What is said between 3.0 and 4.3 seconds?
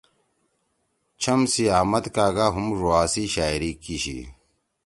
سی شاعری کیِشی۔